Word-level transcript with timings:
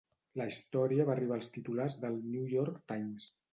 La 0.39 0.45
història 0.51 1.05
va 1.09 1.13
arribar 1.17 1.37
als 1.37 1.51
titulars 1.59 1.99
del 2.07 2.19
"New 2.33 2.51
York 2.57 2.83
Times". 2.93 3.33